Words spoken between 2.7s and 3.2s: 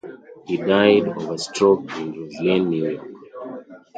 New York.